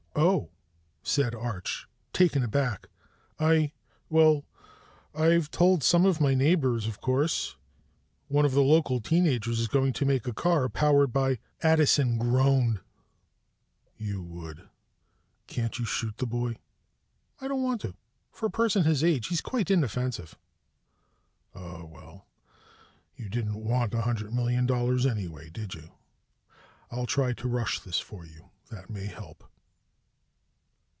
[0.13, 0.49] "Oh,"
[1.03, 2.89] said Arch, taken aback.
[3.39, 3.71] "I
[4.09, 4.43] well,
[5.15, 7.55] I've told some of my neighbors, of course.
[8.27, 12.17] One of the local teen agers is going to make a car powered by" Addison
[12.17, 12.81] groaned.
[13.97, 14.67] "You would!
[15.47, 16.57] Can't you shoot the boy?"
[17.39, 17.95] "I don't want to.
[18.31, 20.37] For a person his age, he's quite inoffensive."
[21.55, 22.27] "Oh, well,
[23.15, 25.91] you didn't want a hundred million dollars anyway, did you?
[26.91, 29.45] I'll try to rush this for you, that may help."